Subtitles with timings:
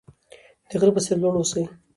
[0.67, 1.63] د غره په څیر لوړ اوسئ.